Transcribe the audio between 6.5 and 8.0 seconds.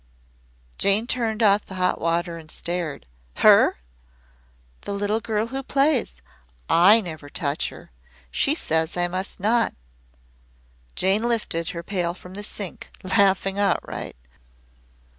I never touch her.